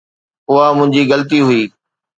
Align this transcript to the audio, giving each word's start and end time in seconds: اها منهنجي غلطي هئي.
اها 0.49 0.67
منهنجي 0.77 1.01
غلطي 1.11 1.39
هئي. 1.47 1.63